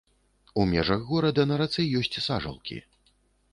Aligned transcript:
У 0.61 0.63
межах 0.71 1.03
горада 1.09 1.45
на 1.53 1.61
рацэ 1.63 1.81
ёсць 2.01 2.11
сажалкі. 2.31 2.83